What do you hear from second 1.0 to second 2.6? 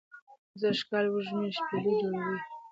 وږمې شپیلۍ جوړوی